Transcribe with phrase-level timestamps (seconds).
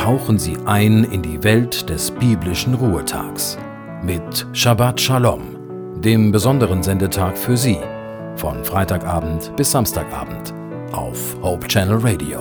[0.00, 3.58] tauchen Sie ein in die Welt des biblischen Ruhetags
[4.02, 7.76] mit Shabbat Shalom, dem besonderen Sendetag für Sie,
[8.34, 10.54] von Freitagabend bis Samstagabend
[10.92, 12.40] auf Hope Channel Radio.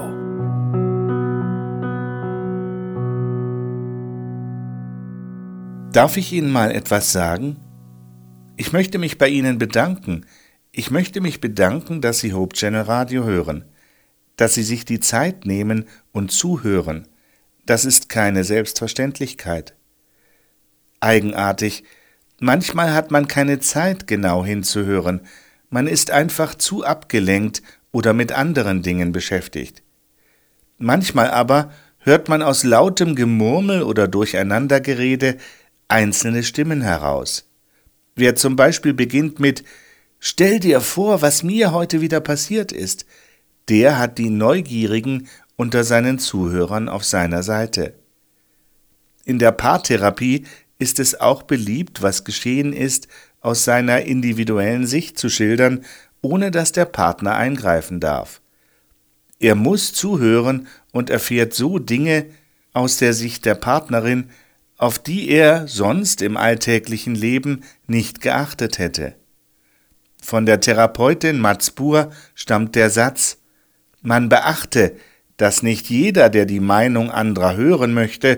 [5.91, 7.57] Darf ich Ihnen mal etwas sagen?
[8.55, 10.26] Ich möchte mich bei Ihnen bedanken.
[10.71, 13.65] Ich möchte mich bedanken, dass Sie Hope Channel Radio hören,
[14.37, 17.05] dass Sie sich die Zeit nehmen und zuhören.
[17.69, 19.75] Das ist keine Selbstverständlichkeit.
[21.01, 21.83] Eigenartig,
[22.39, 25.21] manchmal hat man keine Zeit, genau hinzuhören,
[25.69, 29.83] man ist einfach zu abgelenkt oder mit anderen Dingen beschäftigt.
[30.79, 35.38] Manchmal aber hört man aus lautem Gemurmel oder Durcheinandergerede
[35.88, 37.52] einzelne Stimmen heraus.
[38.16, 39.63] Wer zum Beispiel beginnt mit
[40.17, 43.05] Stell dir vor, was mir heute wieder passiert ist,
[43.69, 45.27] der hat die Neugierigen
[45.59, 47.93] unter seinen Zuhörern auf seiner Seite.
[49.25, 50.45] In der Paartherapie
[50.77, 53.09] ist es auch beliebt, was geschehen ist,
[53.41, 55.83] aus seiner individuellen Sicht zu schildern,
[56.21, 58.39] ohne dass der Partner eingreifen darf.
[59.38, 62.27] Er muss zuhören und erfährt so Dinge
[62.71, 64.29] aus der Sicht der Partnerin,
[64.77, 69.13] auf die er sonst im alltäglichen Leben nicht geachtet hätte.
[70.21, 73.39] Von der Therapeutin Matzbur stammt der Satz
[74.01, 74.95] Man beachte,
[75.39, 78.37] dass nicht jeder, der die Meinung anderer hören möchte,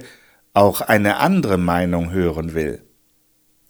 [0.54, 2.84] auch eine andere Meinung hören will.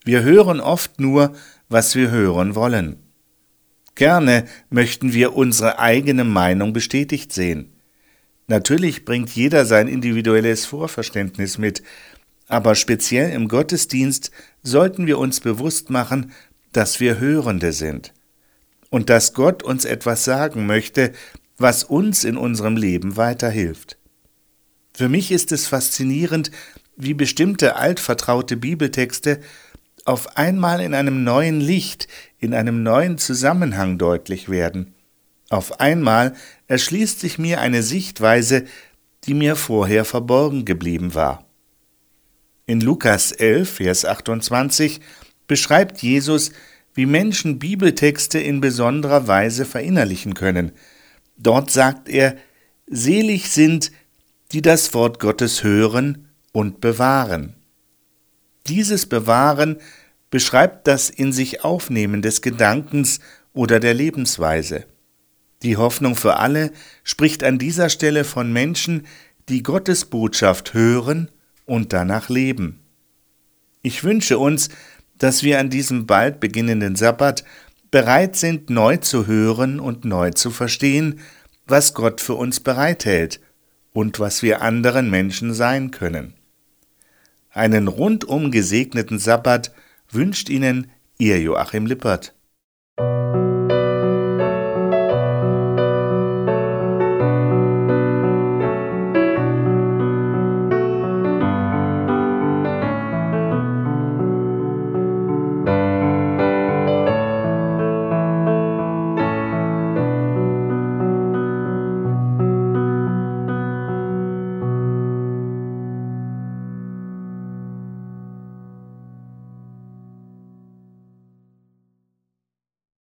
[0.04, 1.32] Wir hören oft nur,
[1.70, 2.98] was wir hören wollen.
[3.96, 7.72] Gerne möchten wir unsere eigene Meinung bestätigt sehen.
[8.48, 11.84] Natürlich bringt jeder sein individuelles Vorverständnis mit,
[12.50, 16.34] aber speziell im Gottesdienst sollten wir uns bewusst machen,
[16.74, 18.14] dass wir Hörende sind
[18.90, 21.14] und dass Gott uns etwas sagen möchte,
[21.62, 23.98] was uns in unserem Leben weiterhilft.
[24.94, 26.52] Für mich ist es faszinierend,
[26.98, 29.40] wie bestimmte altvertraute Bibeltexte
[30.06, 32.08] auf einmal in einem neuen Licht,
[32.40, 34.94] in einem neuen Zusammenhang deutlich werden.
[35.50, 36.34] Auf einmal
[36.68, 38.66] erschließt sich mir eine Sichtweise,
[39.26, 41.46] die mir vorher verborgen geblieben war.
[42.66, 45.02] In Lukas 11, Vers 28
[45.48, 46.52] beschreibt Jesus,
[46.94, 50.72] wie Menschen Bibeltexte in besonderer Weise verinnerlichen können.
[51.42, 52.38] Dort sagt er,
[52.88, 53.92] Selig sind,
[54.52, 57.56] die das Wort Gottes hören und bewahren.
[58.68, 59.78] Dieses Bewahren
[60.30, 63.20] beschreibt das in sich Aufnehmen des Gedankens
[63.54, 64.86] oder der Lebensweise.
[65.64, 66.72] Die Hoffnung für alle
[67.04, 69.06] spricht an dieser Stelle von Menschen,
[69.50, 71.30] die Gottes Botschaft hören
[71.66, 72.80] und danach leben.
[73.82, 74.70] Ich wünsche uns,
[75.18, 77.44] dass wir an diesem bald beginnenden Sabbat
[77.92, 81.20] bereit sind, neu zu hören und neu zu verstehen,
[81.68, 83.42] was Gott für uns bereithält
[83.94, 86.34] und was wir anderen Menschen sein können.
[87.50, 89.74] Einen rundum gesegneten Sabbat
[90.10, 92.34] wünscht Ihnen Ihr Joachim Lippert.